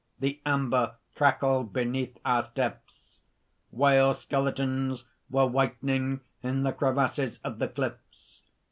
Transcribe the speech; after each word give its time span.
The 0.19 0.41
amber 0.47 0.95
crackled 1.13 1.73
beneath 1.73 2.17
our 2.25 2.41
steps. 2.41 2.95
Whale 3.69 4.15
skeletons 4.15 5.05
were 5.29 5.45
whitening 5.45 6.21
in 6.41 6.63
the 6.63 6.71
crevasses 6.73 7.37
of 7.43 7.59
the 7.59 7.67
cliffs. 7.67 8.41